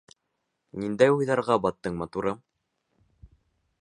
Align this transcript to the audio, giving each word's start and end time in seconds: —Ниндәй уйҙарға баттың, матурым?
—Ниндәй 0.83 1.13
уйҙарға 1.17 1.59
баттың, 1.67 1.99
матурым? 2.03 2.41